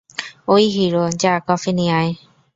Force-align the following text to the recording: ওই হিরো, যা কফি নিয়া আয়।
ওই 0.47 0.63
হিরো, 0.75 1.03
যা 1.21 1.33
কফি 1.47 1.71
নিয়া 1.77 1.95
আয়। 1.99 2.11